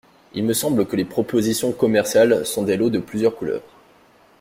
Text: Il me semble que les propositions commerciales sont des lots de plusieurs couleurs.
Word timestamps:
Il 0.33 0.45
me 0.45 0.53
semble 0.55 0.87
que 0.87 0.95
les 0.95 1.05
propositions 1.05 1.71
commerciales 1.73 2.43
sont 2.43 2.63
des 2.63 2.75
lots 2.75 2.89
de 2.89 2.97
plusieurs 2.97 3.35
couleurs. 3.35 3.61